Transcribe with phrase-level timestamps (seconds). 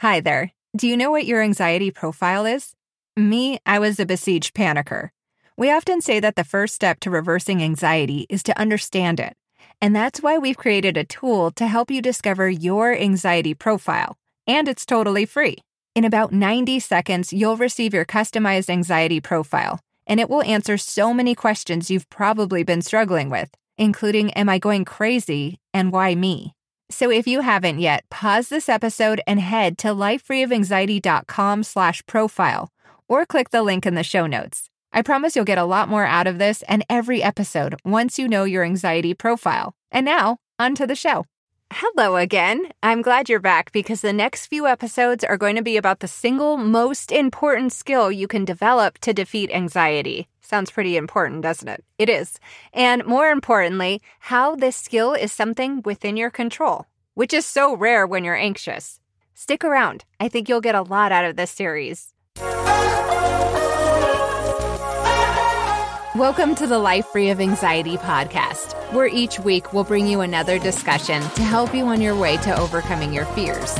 [0.00, 0.52] Hi there.
[0.76, 2.74] Do you know what your anxiety profile is?
[3.16, 5.08] Me, I was a besieged panicker.
[5.56, 9.32] We often say that the first step to reversing anxiety is to understand it.
[9.80, 14.18] And that's why we've created a tool to help you discover your anxiety profile.
[14.46, 15.56] And it's totally free.
[15.94, 21.14] In about 90 seconds, you'll receive your customized anxiety profile, and it will answer so
[21.14, 26.52] many questions you've probably been struggling with, including Am I going crazy and why me?
[26.90, 32.70] So if you haven't yet, pause this episode and head to lifefreeofanxiety.com slash profile
[33.08, 34.70] or click the link in the show notes.
[34.92, 38.28] I promise you'll get a lot more out of this and every episode once you
[38.28, 39.74] know your anxiety profile.
[39.90, 41.24] And now, on to the show.
[41.78, 42.70] Hello again.
[42.82, 46.08] I'm glad you're back because the next few episodes are going to be about the
[46.08, 50.26] single most important skill you can develop to defeat anxiety.
[50.40, 51.84] Sounds pretty important, doesn't it?
[51.98, 52.40] It is.
[52.72, 58.06] And more importantly, how this skill is something within your control, which is so rare
[58.06, 58.98] when you're anxious.
[59.34, 60.06] Stick around.
[60.18, 62.14] I think you'll get a lot out of this series.
[66.16, 70.58] Welcome to the Life Free of Anxiety podcast, where each week we'll bring you another
[70.58, 73.76] discussion to help you on your way to overcoming your fears.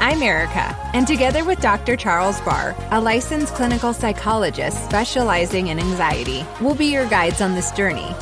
[0.00, 1.94] I'm Erica, and together with Dr.
[1.94, 7.70] Charles Barr, a licensed clinical psychologist specializing in anxiety, we'll be your guides on this
[7.70, 8.12] journey.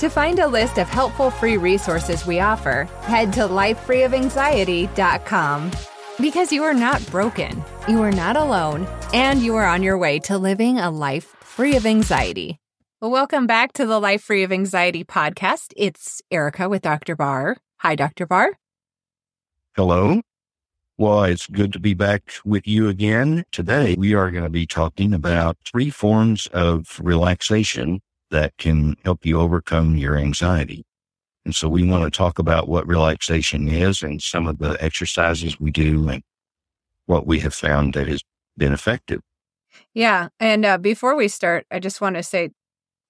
[0.00, 5.70] To find a list of helpful free resources we offer, head to lifefreeofanxiety.com.
[6.20, 10.18] Because you are not broken, you are not alone, and you are on your way
[10.18, 12.58] to living a life free of anxiety.
[13.02, 15.74] Well, welcome back to the Life Free of Anxiety podcast.
[15.76, 17.14] It's Erica with Dr.
[17.14, 17.58] Barr.
[17.80, 18.26] Hi, Dr.
[18.26, 18.56] Barr.
[19.76, 20.22] Hello.
[20.96, 23.44] Well, it's good to be back with you again.
[23.52, 28.00] Today, we are going to be talking about three forms of relaxation
[28.30, 30.86] that can help you overcome your anxiety.
[31.44, 35.60] And so we want to talk about what relaxation is and some of the exercises
[35.60, 36.22] we do and
[37.04, 38.22] what we have found that has
[38.56, 39.20] been effective.
[39.94, 40.28] Yeah.
[40.40, 42.50] And uh, before we start, I just want to say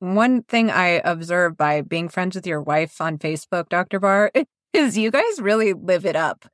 [0.01, 4.01] one thing I observed by being friends with your wife on Facebook, Dr.
[4.01, 4.33] Barr,
[4.73, 6.45] is you guys really live it up.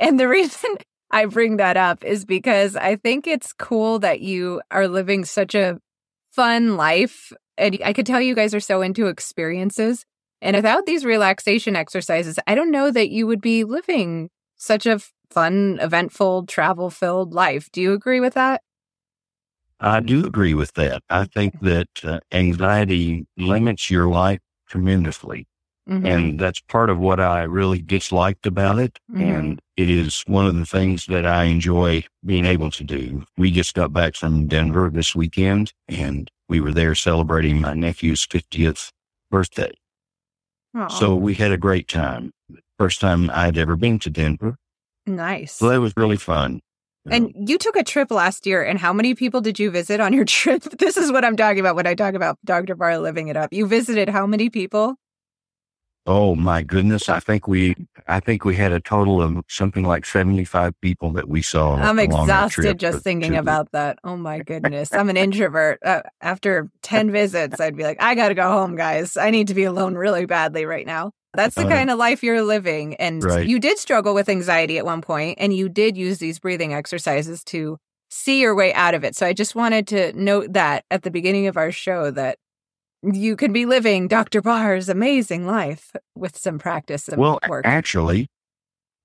[0.00, 0.76] And the reason
[1.10, 5.54] I bring that up is because I think it's cool that you are living such
[5.54, 5.78] a
[6.30, 7.32] fun life.
[7.58, 10.04] And I could tell you guys are so into experiences.
[10.40, 15.00] And without these relaxation exercises, I don't know that you would be living such a
[15.30, 17.68] fun, eventful, travel filled life.
[17.72, 18.62] Do you agree with that?
[19.82, 21.02] I do agree with that.
[21.10, 25.46] I think that uh, anxiety limits your life tremendously.
[25.88, 26.06] Mm-hmm.
[26.06, 29.00] And that's part of what I really disliked about it.
[29.10, 29.22] Mm-hmm.
[29.22, 33.24] And it is one of the things that I enjoy being able to do.
[33.36, 38.24] We just got back from Denver this weekend and we were there celebrating my nephew's
[38.24, 38.92] 50th
[39.30, 39.72] birthday.
[40.76, 40.90] Aww.
[40.92, 42.32] So we had a great time.
[42.78, 44.56] First time I'd ever been to Denver.
[45.06, 45.56] Nice.
[45.56, 46.60] So that was really fun.
[47.10, 50.12] And you took a trip last year, and how many people did you visit on
[50.12, 50.62] your trip?
[50.62, 52.74] This is what I'm talking about when I talk about Dr.
[52.74, 53.52] Barr living it up.
[53.52, 54.96] You visited how many people?
[56.04, 57.08] Oh my goodness.
[57.08, 57.76] I think we
[58.08, 61.76] I think we had a total of something like 75 people that we saw.
[61.76, 64.00] I'm exhausted just thinking about that.
[64.02, 64.92] Oh my goodness.
[64.92, 65.78] I'm an introvert.
[65.84, 69.16] Uh, after 10 visits, I'd be like, I got to go home, guys.
[69.16, 71.12] I need to be alone really badly right now.
[71.34, 72.94] That's the uh, kind of life you're living.
[72.96, 73.46] And right.
[73.46, 77.42] you did struggle with anxiety at one point, and you did use these breathing exercises
[77.44, 77.78] to
[78.10, 79.16] see your way out of it.
[79.16, 82.38] So I just wanted to note that at the beginning of our show that
[83.02, 84.42] you can be living Dr.
[84.42, 87.66] Barr's amazing life with some practice and well, work.
[87.66, 88.28] Actually,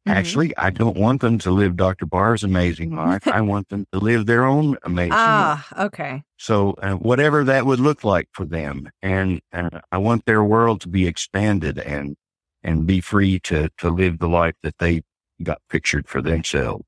[0.07, 0.17] mm-hmm.
[0.17, 2.05] actually, I don't want them to live Dr.
[2.05, 3.27] Barr's amazing life.
[3.27, 5.85] I want them to live their own amazing ah, life.
[5.87, 6.23] okay.
[6.37, 10.81] So, uh, whatever that would look like for them, and uh, I want their world
[10.81, 12.15] to be expanded and
[12.63, 15.01] and be free to to live the life that they
[15.43, 16.83] got pictured for themselves.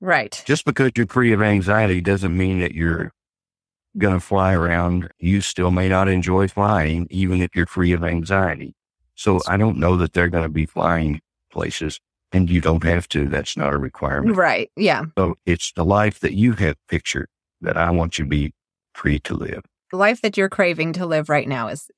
[0.00, 0.42] Right.
[0.44, 3.12] Just because you're free of anxiety doesn't mean that you're
[3.96, 5.08] going to fly around.
[5.18, 8.74] You still may not enjoy flying, even if you're free of anxiety.
[9.14, 11.20] So I don't know that they're going to be flying
[11.50, 12.00] places
[12.34, 13.28] and you don't have to.
[13.28, 14.36] That's not a requirement.
[14.36, 14.70] Right.
[14.76, 15.04] Yeah.
[15.16, 17.28] So it's the life that you have pictured
[17.60, 18.52] that I want you to be
[18.94, 19.62] free to live.
[19.90, 21.88] The life that you're craving to live right now is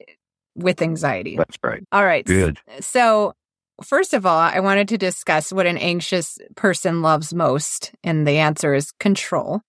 [0.54, 1.36] with anxiety.
[1.36, 1.82] That's right.
[1.90, 2.24] All right.
[2.24, 2.58] Good.
[2.80, 3.32] So,
[3.82, 7.92] first of all, I wanted to discuss what an anxious person loves most.
[8.04, 9.62] And the answer is control.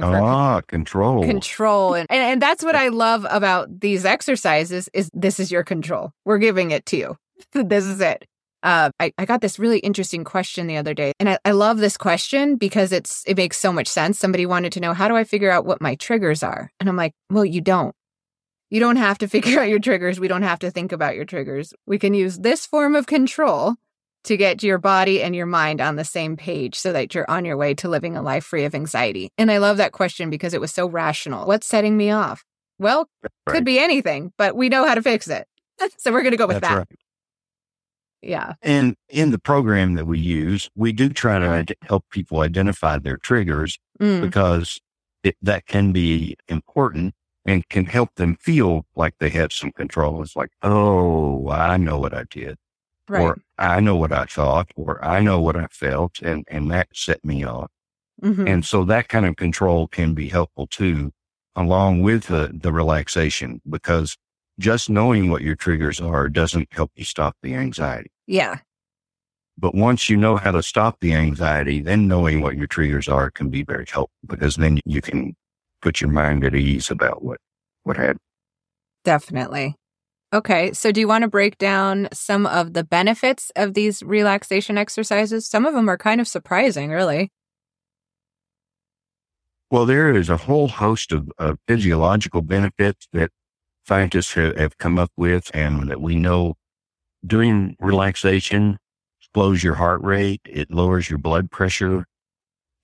[0.00, 1.24] Ah, control.
[1.24, 1.94] Control.
[1.94, 6.12] And, and, and that's what I love about these exercises is this is your control.
[6.24, 7.16] We're giving it to you.
[7.52, 8.26] this is it.
[8.62, 11.12] Uh, I, I got this really interesting question the other day.
[11.18, 14.18] And I, I love this question because it's it makes so much sense.
[14.18, 16.70] Somebody wanted to know, how do I figure out what my triggers are?
[16.78, 17.94] And I'm like, well, you don't.
[18.68, 20.20] You don't have to figure out your triggers.
[20.20, 21.72] We don't have to think about your triggers.
[21.86, 23.76] We can use this form of control
[24.24, 27.44] to get your body and your mind on the same page so that you're on
[27.44, 29.30] your way to living a life free of anxiety?
[29.38, 31.46] And I love that question because it was so rational.
[31.46, 32.44] What's setting me off?
[32.78, 33.54] Well, right.
[33.54, 35.46] could be anything, but we know how to fix it.
[35.98, 36.78] so we're going to go with That's that.
[36.78, 36.98] Right.
[38.22, 38.54] Yeah.
[38.62, 43.16] And in the program that we use, we do try to help people identify their
[43.16, 44.20] triggers mm.
[44.20, 44.80] because
[45.22, 47.14] it, that can be important
[47.46, 50.22] and can help them feel like they have some control.
[50.22, 52.56] It's like, oh, I know what I did.
[53.08, 53.22] Right.
[53.22, 56.88] Or I know what I thought, or I know what I felt, and, and that
[56.94, 57.70] set me off.
[58.22, 58.46] Mm-hmm.
[58.46, 61.10] And so that kind of control can be helpful too,
[61.56, 64.16] along with the, the relaxation, because
[64.60, 68.10] just knowing what your triggers are doesn't help you stop the anxiety.
[68.26, 68.58] Yeah.
[69.58, 73.30] But once you know how to stop the anxiety, then knowing what your triggers are
[73.30, 75.34] can be very helpful because then you can
[75.82, 77.38] put your mind at ease about what,
[77.82, 78.16] what had.
[79.04, 79.74] Definitely.
[80.32, 80.72] Okay.
[80.72, 85.48] So do you want to break down some of the benefits of these relaxation exercises?
[85.48, 87.30] Some of them are kind of surprising, really.
[89.70, 93.30] Well, there is a whole host of, of physiological benefits that
[93.86, 96.54] scientists have come up with and that we know
[97.26, 98.78] doing relaxation
[99.34, 100.40] slows your heart rate.
[100.44, 102.06] It lowers your blood pressure.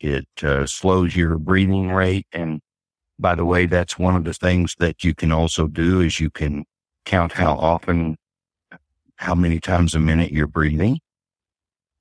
[0.01, 2.27] It uh, slows your breathing rate.
[2.33, 2.61] And
[3.19, 6.31] by the way, that's one of the things that you can also do is you
[6.31, 6.65] can
[7.05, 8.17] count how often,
[9.17, 11.01] how many times a minute you're breathing.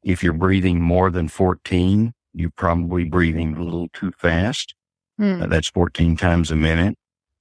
[0.04, 4.76] If you're breathing more than 14, you're probably breathing a little too fast.
[5.20, 5.44] Mm.
[5.44, 6.96] Uh, that's 14 times a minute.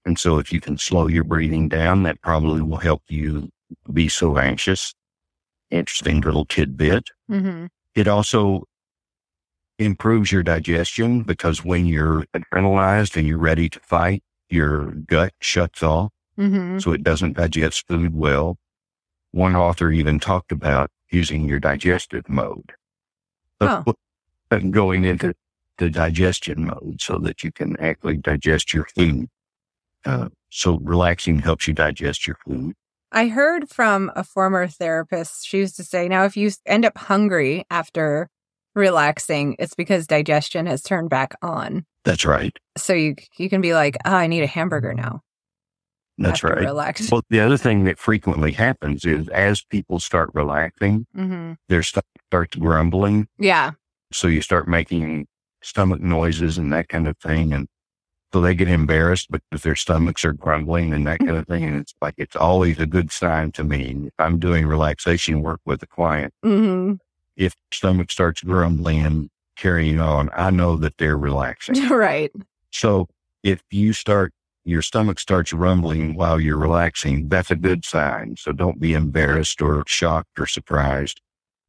[0.04, 3.50] And so if you can slow your breathing down, that probably will help you
[3.92, 4.94] be so anxious.
[5.70, 7.08] Interesting little tidbit.
[7.30, 7.66] Mm-hmm.
[7.94, 8.64] It also
[9.78, 15.82] improves your digestion because when you're adrenalized and you're ready to fight, your gut shuts
[15.82, 16.12] off.
[16.38, 16.78] Mm-hmm.
[16.78, 18.58] So it doesn't digest food well.
[19.30, 22.72] One author even talked about using your digestive mode.
[23.60, 23.94] Oh.
[24.70, 25.34] Going into
[25.78, 29.28] the digestion mode so that you can actually digest your food.
[30.04, 32.74] Uh, so relaxing helps you digest your food.
[33.12, 36.98] I heard from a former therapist, she used to say, now, if you end up
[36.98, 38.28] hungry after
[38.74, 41.84] relaxing, it's because digestion has turned back on.
[42.04, 42.56] That's right.
[42.76, 45.20] So you you can be like, oh, I need a hamburger now.
[46.18, 46.58] That's right.
[46.58, 47.10] Relax.
[47.10, 51.54] Well, the other thing that frequently happens is as people start relaxing, mm-hmm.
[51.68, 53.26] their stomach starts grumbling.
[53.38, 53.72] Yeah.
[54.12, 55.26] So you start making
[55.62, 57.52] stomach noises and that kind of thing.
[57.52, 57.66] And
[58.34, 61.62] so they get embarrassed because their stomachs are grumbling and that kind of thing.
[61.62, 64.06] And it's like, it's always a good sign to me.
[64.06, 66.94] If I'm doing relaxation work with a client, mm-hmm.
[67.36, 71.88] if stomach starts grumbling and carrying on, I know that they're relaxing.
[71.88, 72.32] right.
[72.72, 73.06] So
[73.44, 74.32] if you start,
[74.64, 78.34] your stomach starts rumbling while you're relaxing, that's a good sign.
[78.36, 81.20] So don't be embarrassed or shocked or surprised.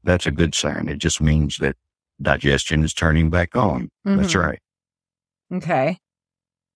[0.04, 0.90] That's a good sign.
[0.90, 1.76] It just means that
[2.20, 3.92] digestion is turning back on.
[4.08, 4.18] Mm-hmm.
[4.18, 4.60] That's right.
[5.54, 6.00] Okay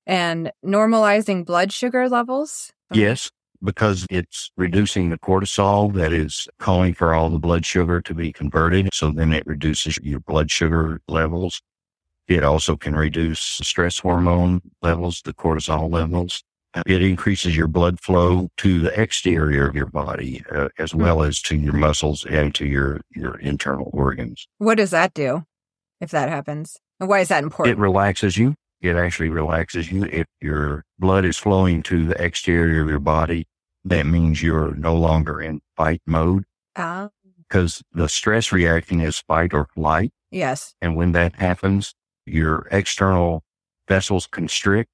[0.10, 2.74] and normalizing blood sugar levels?
[2.92, 3.30] Yes,
[3.64, 8.34] because it's reducing the cortisol that is calling for all the blood sugar to be
[8.34, 8.90] converted.
[8.92, 11.62] So then it reduces your blood sugar levels.
[12.28, 16.44] It also can reduce stress hormone levels, the cortisol levels.
[16.86, 21.02] It increases your blood flow to the exterior of your body, uh, as hmm.
[21.02, 24.48] well as to your muscles and to your, your internal organs.
[24.58, 25.44] What does that do
[26.02, 26.78] if that happens?
[27.00, 27.78] And why is that important?
[27.78, 30.06] It relaxes you it actually relaxes you.
[30.06, 33.48] If your blood is flowing to the exterior of your body,
[33.86, 36.46] that means you're no longer in fight mode.
[36.76, 37.10] Oh.
[37.48, 40.12] Because the stress reaction is fight or flight.
[40.32, 40.76] Yes.
[40.82, 41.96] And when that happens,
[42.26, 43.44] your external
[43.88, 44.90] vessels constrict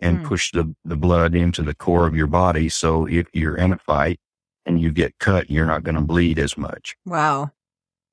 [0.00, 0.24] and mm.
[0.24, 2.68] push the, the blood into the core of your body.
[2.68, 4.20] So if you're in a fight
[4.64, 6.94] and you get cut, you're not going to bleed as much.
[7.04, 7.50] Wow.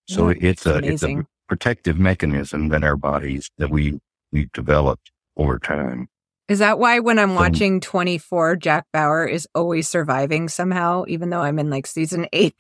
[0.08, 4.00] So it's a, it's a protective mechanism that our bodies that we
[4.36, 6.10] we've developed over time.
[6.48, 11.42] Is that why when I'm watching 24, Jack Bauer is always surviving somehow, even though
[11.42, 12.56] I'm in like season eight?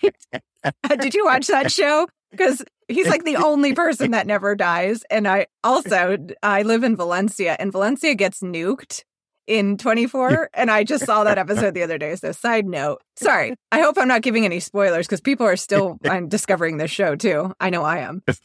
[0.63, 2.07] Uh, did you watch that show?
[2.31, 5.03] Because he's like the only person that never dies.
[5.11, 9.03] And I also, I live in Valencia and Valencia gets nuked
[9.47, 12.15] in 24 and I just saw that episode the other day.
[12.15, 13.55] So side note, sorry.
[13.71, 16.91] I hope I'm not giving any spoilers because people are still I'm um, discovering this
[16.91, 17.53] show too.
[17.59, 18.23] I know I am.
[18.25, 18.41] That's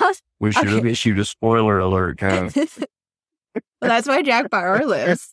[0.00, 0.20] right.
[0.40, 0.76] We should okay.
[0.76, 2.20] have issued a spoiler alert.
[3.80, 5.32] Well, that's why Jack Bauer lives.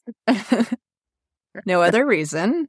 [1.65, 2.67] no other reason.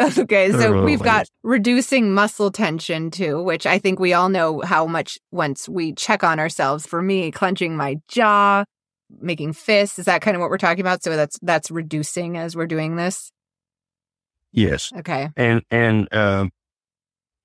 [0.00, 4.86] Okay, so we've got reducing muscle tension too, which I think we all know how
[4.86, 6.86] much once we check on ourselves.
[6.86, 8.64] For me, clenching my jaw,
[9.20, 9.98] making fists.
[9.98, 11.02] Is that kind of what we're talking about?
[11.02, 13.32] So that's that's reducing as we're doing this.
[14.52, 14.92] Yes.
[14.96, 15.30] Okay.
[15.36, 16.46] And and uh,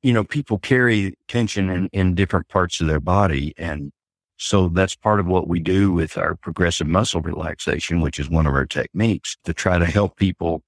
[0.01, 3.53] you know, people carry tension in, in different parts of their body.
[3.57, 3.91] And
[4.37, 8.45] so that's part of what we do with our progressive muscle relaxation, which is one
[8.45, 10.61] of our techniques to try to help people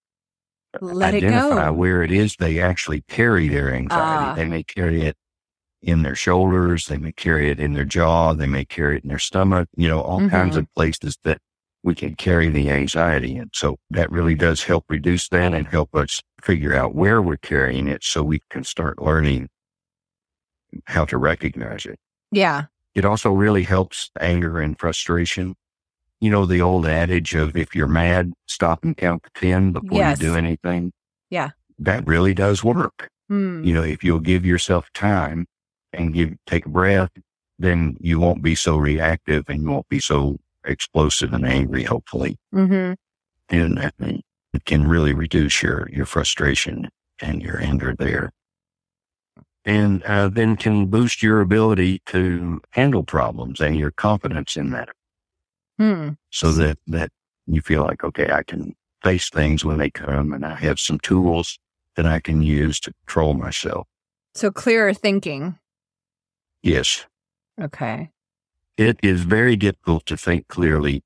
[0.80, 4.32] Let identify where it is they actually carry their anxiety.
[4.32, 4.34] Ah.
[4.36, 5.18] They may carry it
[5.86, 6.88] in their shoulders.
[6.88, 8.34] They may carry it in their jaw.
[8.34, 10.60] They may carry it in their stomach, you know, all kinds Mhm.
[10.60, 11.38] of places that
[11.84, 13.38] we can carry the anxiety.
[13.38, 17.38] And so that really does help reduce that and help us figure out where we're
[17.38, 19.50] carrying it so we can start learning
[20.86, 22.00] how to recognize it.
[22.32, 22.66] Yeah.
[22.96, 25.56] It also really helps anger and frustration.
[26.20, 30.00] You know, the old adage of if you're mad, stop and count to 10 before
[30.00, 30.20] Yes.
[30.20, 30.92] you do anything.
[31.30, 31.52] Yeah.
[31.78, 33.10] That really does work.
[33.28, 33.64] Hmm.
[33.64, 35.46] You know, if you'll give yourself time
[35.96, 37.12] and give, take a breath,
[37.60, 42.38] then you won't be so reactive and you won't be so explosive and angry, hopefully.
[42.54, 42.94] Mm-hmm.
[43.50, 44.24] And
[44.54, 46.90] it can really reduce your, your frustration
[47.22, 48.32] and your anger there.
[49.64, 54.90] And uh, then can boost your ability to handle problems and your confidence in that
[55.78, 56.12] Hmm.
[56.30, 57.12] so that, that
[57.48, 61.00] you feel like, okay, I can face things when they come and I have some
[61.00, 61.60] tools
[61.96, 63.88] that I can use to control myself.
[64.34, 65.58] So clearer thinking.
[66.66, 67.06] Yes.
[67.62, 68.10] Okay.
[68.76, 71.04] It is very difficult to think clearly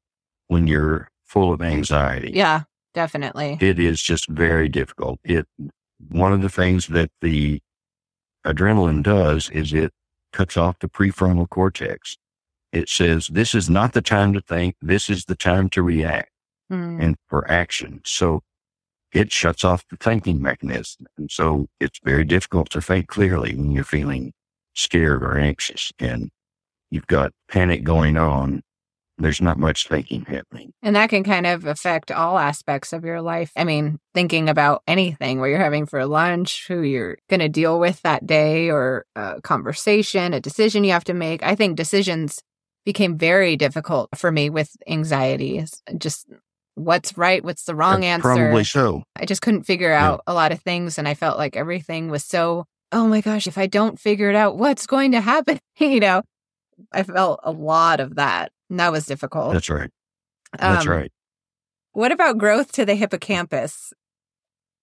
[0.47, 2.31] when you're full of anxiety.
[2.33, 2.61] Yeah,
[2.93, 3.57] definitely.
[3.61, 5.19] It is just very difficult.
[5.23, 5.45] It,
[6.09, 7.61] one of the things that the
[8.47, 9.91] adrenaline does is it
[10.33, 12.17] cuts off the prefrontal cortex.
[12.71, 14.75] It says, this is not the time to think.
[14.81, 16.31] This is the time to react
[16.69, 17.01] Hmm.
[17.01, 18.01] and for action.
[18.05, 18.41] So
[19.11, 21.07] it shuts off the thinking mechanism.
[21.17, 24.33] And so it's very difficult to think clearly when you're feeling
[24.79, 26.29] scared or anxious and
[26.91, 28.62] you've got panic going on.
[29.21, 30.71] There's not much thinking happening.
[30.81, 33.51] And that can kind of affect all aspects of your life.
[33.57, 37.79] I mean, thinking about anything, what you're having for lunch, who you're going to deal
[37.79, 41.43] with that day, or a conversation, a decision you have to make.
[41.43, 42.41] I think decisions
[42.86, 45.65] became very difficult for me with anxiety.
[45.98, 46.25] Just
[46.75, 48.21] what's right, what's the wrong Uh, answer.
[48.21, 49.03] Probably so.
[49.17, 50.12] I just couldn't figure Yeah.
[50.12, 50.98] out a lot of things.
[50.98, 54.36] And I felt like everything was so, oh my gosh, if I don't figure it
[54.36, 55.60] out, what's going to happen?
[55.77, 56.24] you know,
[56.91, 58.51] I felt a lot of that.
[58.69, 59.53] And that was difficult.
[59.53, 59.89] That's right.
[60.58, 61.12] That's Um, right.
[61.93, 63.93] What about growth to the hippocampus?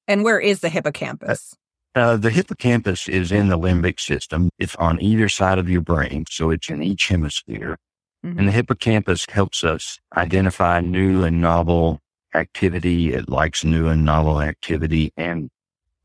[0.08, 1.54] And where is the hippocampus?
[1.94, 4.50] Uh, the hippocampus is in the limbic system.
[4.58, 6.24] It's on either side of your brain.
[6.28, 7.78] So it's in each hemisphere.
[8.24, 8.38] Mhm.
[8.38, 12.00] And the hippocampus helps us identify new and novel
[12.34, 13.14] activity.
[13.14, 15.12] It likes new and novel activity.
[15.16, 15.48] And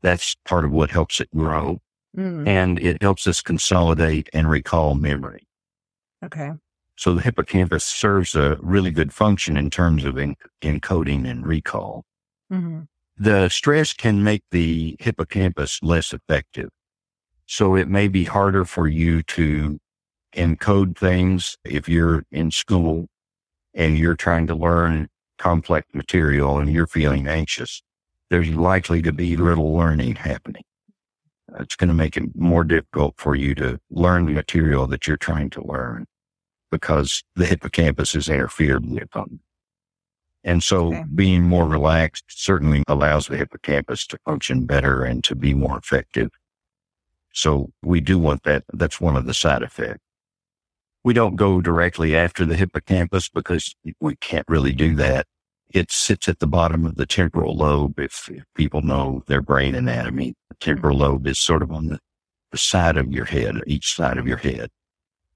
[0.00, 1.80] that's part of what helps it grow.
[2.16, 5.46] Mm, And it helps us consolidate and recall memory.
[6.24, 6.52] okay.
[6.96, 12.04] So the hippocampus serves a really good function in terms of en- encoding and recall.
[12.50, 12.82] hmm
[13.16, 16.68] The stress can make the hippocampus less effective.
[17.46, 19.78] So it may be harder for you to
[20.34, 23.06] encode things if you're in school
[23.74, 27.82] and you're trying to learn complex material and you're feeling anxious.
[28.30, 30.62] There's likely to be little learning happening.
[31.60, 35.16] It's going to make it more difficult for you to learn the material that you're
[35.16, 36.06] trying to learn
[36.70, 39.08] because the hippocampus is interfered with.
[40.44, 41.04] And so Okay.
[41.14, 46.30] being more relaxed certainly allows the hippocampus to function better and to be more effective.
[47.32, 48.64] So we do want that.
[48.72, 50.00] That's one of the side effects.
[51.04, 55.26] We don't go directly after the hippocampus because we can't really do that.
[55.72, 57.98] It sits at the bottom of the temporal lobe.
[57.98, 61.98] If, if people know their brain anatomy, the temporal lobe is sort of on the,
[62.50, 64.70] the side of your head, each side of your head.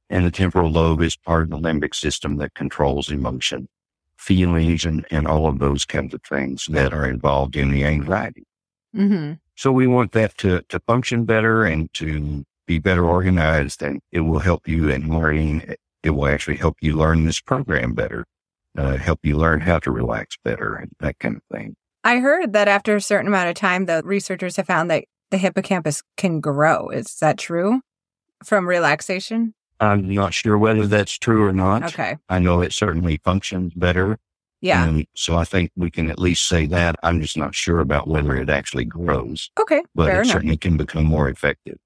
[0.09, 3.69] And the temporal lobe is part of the limbic system that controls emotion,
[4.17, 8.45] feelings, and, and all of those kinds of things that are involved in the anxiety.
[8.95, 14.01] hmm So we want that to, to function better and to be better organized and
[14.13, 15.75] it will help you in learning.
[16.03, 18.27] It will actually help you learn this program better,
[18.79, 21.75] uh, help you learn how to relax better and that kind of thing.
[22.05, 25.39] I heard that after a certain amount of time, the researchers have found that the
[25.39, 26.89] hippocampus can grow.
[26.89, 27.81] Is that true
[28.45, 29.55] from relaxation?
[29.81, 31.83] I'm not sure whether that's true or not.
[31.85, 32.17] Okay.
[32.29, 34.19] I know it certainly functions better.
[34.63, 34.85] Yeah.
[34.85, 36.97] And so I think we can at least say that.
[37.03, 39.83] I'm just not sure about whether it actually grows, Okay.
[39.95, 40.27] but it enough.
[40.29, 41.77] certainly can become more effective.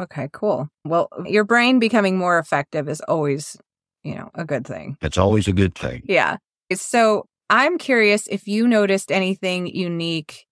[0.00, 0.28] Okay.
[0.32, 0.68] Cool.
[0.84, 3.56] Well, your brain becoming more effective is always,
[4.02, 4.96] you know, a good thing.
[5.00, 6.02] It's always a good thing.
[6.04, 6.36] Yeah.
[6.72, 10.46] So I'm curious if you noticed anything unique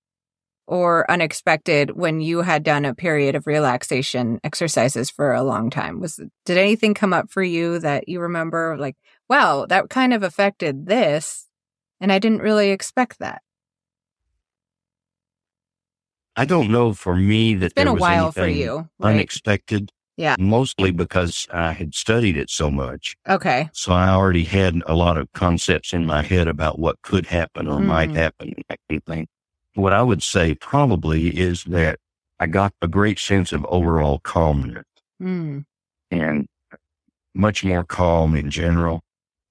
[0.66, 6.00] or unexpected when you had done a period of relaxation exercises for a long time.
[6.00, 8.96] Was did anything come up for you that you remember like,
[9.30, 11.48] wow, that kind of affected this
[12.00, 13.42] and I didn't really expect that.
[16.36, 18.88] I don't know for me that it's been there a while for you.
[18.98, 19.14] Right?
[19.14, 19.90] unexpected.
[20.18, 20.34] Yeah.
[20.38, 23.14] Mostly because I had studied it so much.
[23.28, 23.70] Okay.
[23.72, 27.68] So I already had a lot of concepts in my head about what could happen
[27.68, 28.16] or might Mhm.
[28.16, 29.26] happen, that kind.
[29.74, 32.00] What I would say probably is that
[32.40, 34.84] I got a great sense of overall calmness
[35.22, 35.64] Mm.
[36.10, 36.46] and
[37.34, 39.02] much more calm in general.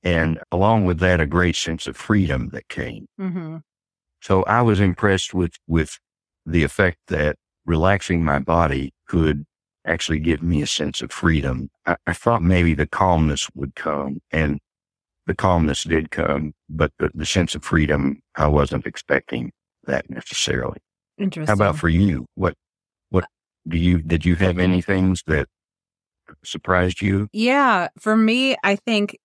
[0.04, 3.08] And along with that, a great sense of freedom that came.
[3.18, 3.58] hmm
[4.22, 5.98] So I was impressed with, with
[6.46, 9.46] the effect that relaxing my body could
[9.88, 11.70] actually give me a sense of freedom.
[11.86, 14.60] I, I thought maybe the calmness would come and
[15.26, 19.52] the calmness did come, but the, the sense of freedom, I wasn't expecting
[19.86, 20.80] that necessarily.
[21.18, 21.48] Interesting.
[21.48, 22.26] How about for you?
[22.36, 22.54] What,
[23.10, 23.26] what
[23.68, 25.48] do you, did you have any things that
[26.44, 27.28] surprised you?
[27.34, 29.18] Yeah, for me, I think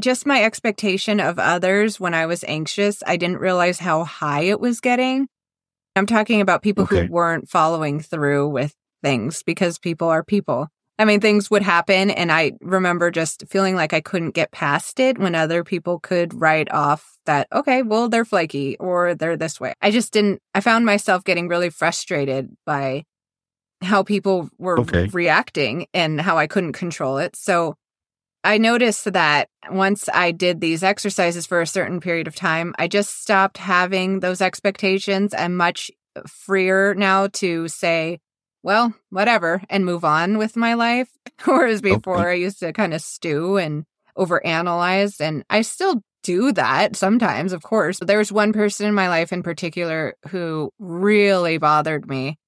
[0.00, 4.60] just my expectation of others when I was anxious, I didn't realize how high it
[4.60, 5.28] was getting.
[5.94, 7.06] I'm talking about people Okay.
[7.06, 10.68] who weren't following through with things because people are people.
[10.98, 15.00] I mean, things would happen, and I remember just feeling like I couldn't get past
[15.00, 19.58] it when other people could write off that, okay, well, they're flaky or they're this
[19.58, 19.74] way.
[19.80, 23.04] I just didn't, I found myself getting really frustrated by
[23.80, 25.08] how people were Okay.
[25.12, 27.36] reacting and how I couldn't control it.
[27.36, 27.74] So
[28.44, 32.88] I noticed that once I did these exercises for a certain period of time, I
[32.88, 35.34] just stopped having those expectations.
[35.36, 35.90] I'm much
[36.26, 38.18] freer now to say,
[38.62, 41.08] well, whatever, and move on with my life.
[41.44, 42.30] Whereas before, Okay.
[42.30, 43.84] I used to kind of stew and
[44.16, 45.20] overanalyze.
[45.20, 47.98] And I still do that sometimes, of course.
[47.98, 52.38] But there was one person in my life in particular who really bothered me.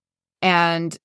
[0.43, 0.97] And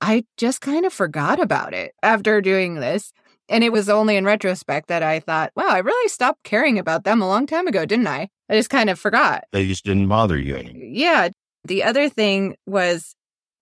[0.00, 3.12] I just kind of forgot about it after doing this.
[3.48, 7.04] And it was only in retrospect that I thought, wow, I really stopped caring about
[7.04, 8.28] them a long time ago, didn't I?
[8.48, 9.44] I just kind of forgot.
[9.52, 10.82] They just didn't bother you anymore.
[10.84, 11.28] Yeah.
[11.64, 13.14] The other thing was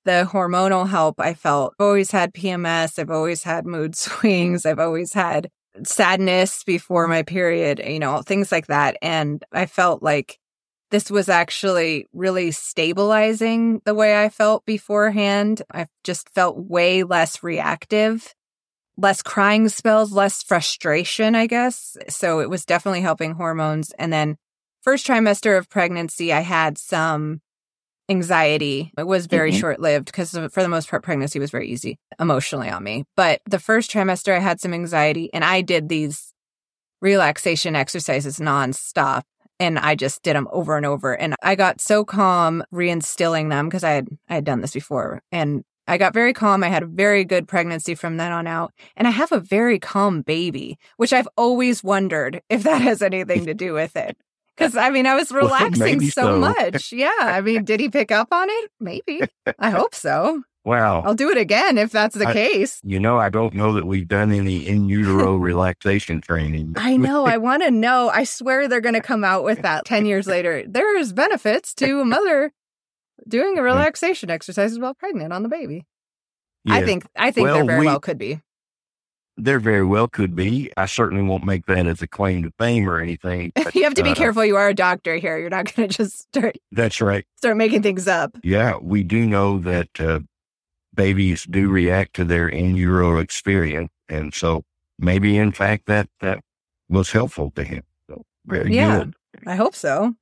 [0.04, 1.74] the hormonal help I felt.
[1.78, 2.98] I've always had PMS.
[2.98, 4.66] I've always had mood swings.
[4.66, 5.50] I've always had
[5.84, 8.96] sadness before my period, you know, things like that.
[9.02, 10.38] And I felt like
[10.90, 15.62] this was actually really stabilizing the way I felt beforehand.
[15.72, 18.34] I just felt way less reactive,
[18.96, 21.96] less crying spells, less frustration, I guess.
[22.08, 23.90] So it was definitely helping hormones.
[23.98, 24.36] And then
[24.82, 27.40] first trimester of pregnancy, I had some
[28.08, 28.92] anxiety.
[28.98, 29.60] It was very Mhm.
[29.60, 33.04] short lived because for the most part, pregnancy was very easy emotionally on me.
[33.16, 36.32] But the first trimester, I had some anxiety and I did these
[37.00, 39.22] relaxation exercises nonstop.
[39.60, 41.14] And I just did them over and over.
[41.14, 45.22] And I got so calm reinstilling them because I had I had done this before.
[45.30, 46.64] And I got very calm.
[46.64, 48.72] I had a very good pregnancy from then on out.
[48.96, 53.46] And I have a very calm baby, which I've always wondered if that has anything
[53.46, 54.16] to do with it.
[54.56, 56.38] Because I mean, I was relaxing maybe so, so.
[56.54, 56.92] much.
[56.92, 57.10] Yeah.
[57.20, 58.70] I mean, did he pick up on it?
[58.80, 59.20] Maybe.
[59.58, 60.42] I hope so.
[60.64, 61.02] Wow.
[61.02, 62.80] I'll do it again if that's the I- case.
[62.82, 66.72] You know, I don't know that we've done any in utero relaxation training.
[66.76, 67.26] I know.
[67.26, 68.08] I want to know.
[68.08, 70.64] I swear they're going to come out with that 10 years later.
[70.66, 72.52] There is benefits to a mother
[73.28, 75.84] doing a relaxation exercises while pregnant on the baby.
[76.66, 78.40] I think I think there very we- well could be.
[79.36, 80.70] There very well could be.
[80.76, 83.52] I certainly won't make that as a claim to fame or anything.
[83.56, 84.44] but, you have to be uh, careful.
[84.44, 85.38] You are a doctor here.
[85.38, 87.24] You're not going to just start That's right.
[87.36, 88.36] start making things up.
[88.42, 90.20] Yeah, we do know that uh,
[90.94, 94.64] babies do react to their in utero experience, and so
[94.98, 96.40] maybe in fact that that
[96.88, 97.82] was helpful to him.
[98.08, 98.98] So very Yeah.
[98.98, 99.14] good.
[99.46, 100.14] I hope so.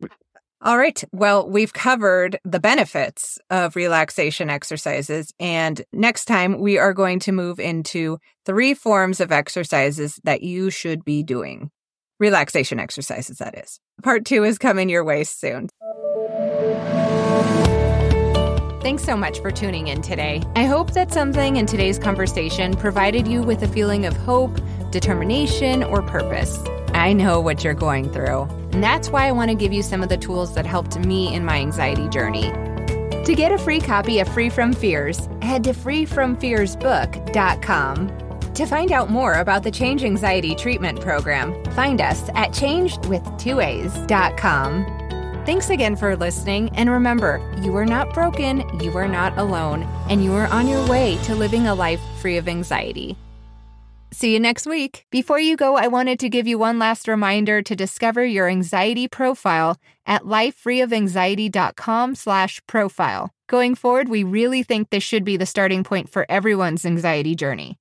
[0.64, 1.02] All right.
[1.10, 5.34] Well, we've covered the benefits of relaxation exercises.
[5.40, 10.70] And next time we are going to move into three forms of exercises that you
[10.70, 11.72] should be doing.
[12.20, 13.80] Relaxation exercises, that is.
[14.04, 15.68] Part two is coming your way soon.
[18.82, 20.42] Thanks so much for tuning in today.
[20.54, 24.60] I hope that something in today's conversation provided you with a feeling of hope,
[24.92, 26.56] determination, or purpose.
[27.02, 30.04] I know what you're going through, and that's why I want to give you some
[30.04, 32.52] of the tools that helped me in my anxiety journey.
[33.24, 38.52] To get a free copy of Free From Fears, head to freefromfearsbook.com.
[38.54, 45.44] To find out more about the CHAANGE Anxiety Treatment Program, find us at changedwith2a's.com.
[45.44, 50.22] Thanks again for listening, and remember, you are not broken, you are not alone, and
[50.22, 53.16] you are on your way to living a life free of anxiety.
[54.12, 55.06] See you next week.
[55.10, 59.08] Before you go, I wanted to give you one last reminder to discover your anxiety
[59.08, 63.30] profile at lifefreeofanxiety.com slash profile.
[63.48, 67.78] Going forward, we really think this should be the starting point for everyone's anxiety journey.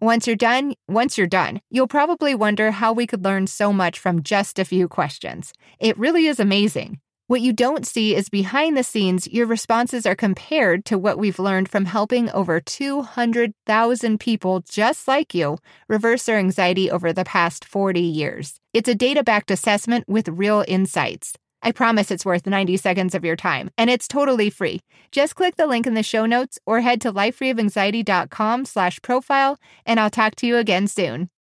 [0.00, 3.98] Once you're done, once you're done, you'll probably wonder how we could learn so much
[3.98, 5.52] from just a few questions.
[5.80, 7.00] It really is amazing.
[7.32, 11.38] What you don't see is behind the scenes, your responses are compared to what we've
[11.38, 15.56] learned from helping over 200,000 people just like you
[15.88, 18.60] reverse their anxiety over the past 40 years.
[18.74, 21.32] It's a data backed assessment with real insights.
[21.62, 24.80] I promise it's worth 90 seconds of your time, and it's totally free.
[25.10, 29.98] Just click the link in the show notes or head to lifefreeofanxiety.com slash profile, and
[29.98, 31.30] I'll talk to you again soon.